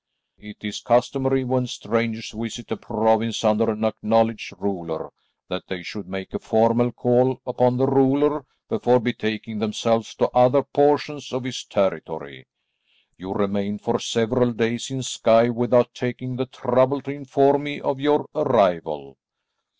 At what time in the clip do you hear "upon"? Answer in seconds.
7.45-7.77